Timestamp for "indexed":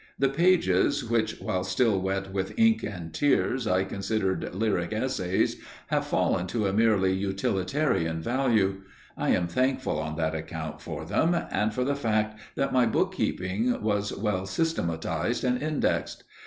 15.61-16.23